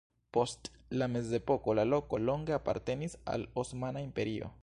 Post 0.35 0.69
la 1.01 1.07
mezepoko 1.15 1.75
la 1.81 1.85
loko 1.91 2.21
longe 2.23 2.57
apartenis 2.59 3.17
al 3.35 3.47
Osmana 3.65 4.07
Imperio. 4.09 4.53